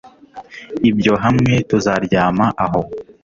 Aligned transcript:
Ibyo 0.89 1.13
hamwe 1.23 1.53
tuzaryama 1.69 2.45
aho 2.63 2.81